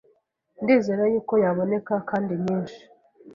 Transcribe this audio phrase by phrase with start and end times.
[0.61, 2.81] ndizera y’uko yaboneka kandi nyinshi